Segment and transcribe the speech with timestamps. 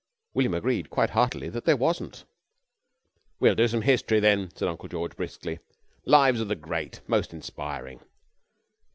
[0.33, 2.25] William agreed quite heartily that there wasn't.
[3.39, 5.59] "We'll do some History, then," said Uncle George briskly.
[6.05, 7.01] "The lives of the great.
[7.05, 7.99] Most inspiring.